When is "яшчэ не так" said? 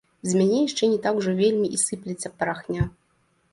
0.67-1.19